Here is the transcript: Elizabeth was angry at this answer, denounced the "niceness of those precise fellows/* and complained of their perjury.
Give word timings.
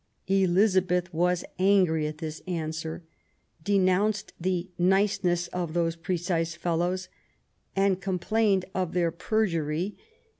Elizabeth 0.29 1.13
was 1.13 1.45
angry 1.59 2.07
at 2.07 2.17
this 2.17 2.41
answer, 2.47 3.03
denounced 3.63 4.33
the 4.41 4.67
"niceness 4.79 5.47
of 5.49 5.75
those 5.75 5.95
precise 5.95 6.55
fellows/* 6.55 7.07
and 7.75 8.01
complained 8.01 8.65
of 8.73 8.93
their 8.93 9.11
perjury. 9.11 9.95